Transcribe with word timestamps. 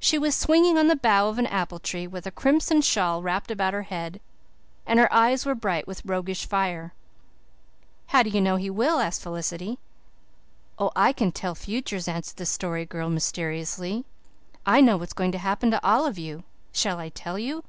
She 0.00 0.18
was 0.18 0.34
swinging 0.34 0.76
on 0.76 0.88
the 0.88 0.96
bough 0.96 1.28
of 1.28 1.38
an 1.38 1.46
apple 1.46 1.78
tree, 1.78 2.08
with 2.08 2.26
a 2.26 2.32
crimson 2.32 2.80
shawl 2.80 3.22
wrapped 3.22 3.48
about 3.48 3.72
her 3.72 3.84
head, 3.84 4.20
and 4.84 4.98
her 4.98 5.06
eyes 5.14 5.46
were 5.46 5.54
bright 5.54 5.86
with 5.86 6.04
roguish 6.04 6.46
fire. 6.46 6.92
"How 8.08 8.24
do 8.24 8.30
you 8.30 8.40
know 8.40 8.56
he 8.56 8.70
will?" 8.70 8.98
asked 8.98 9.22
Felicity. 9.22 9.78
"Oh, 10.80 10.90
I 10.96 11.12
can 11.12 11.30
tell 11.30 11.54
futures," 11.54 12.08
answered 12.08 12.38
the 12.38 12.44
Story 12.46 12.84
Girl 12.84 13.08
mysteriously. 13.08 14.04
"I 14.66 14.80
know 14.80 14.96
what's 14.96 15.12
going 15.12 15.30
to 15.30 15.38
happen 15.38 15.70
to 15.70 15.86
all 15.86 16.06
of 16.06 16.18
you. 16.18 16.42
Shall 16.72 16.98
I 16.98 17.10
tell 17.10 17.38
you?" 17.38 17.62